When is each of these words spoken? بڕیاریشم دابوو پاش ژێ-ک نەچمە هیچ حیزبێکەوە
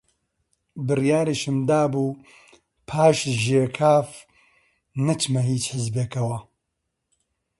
بڕیاریشم 0.87 1.57
دابوو 1.69 2.17
پاش 2.89 3.17
ژێ-ک 3.43 3.77
نەچمە 5.05 5.41
هیچ 5.49 5.63
حیزبێکەوە 5.73 6.37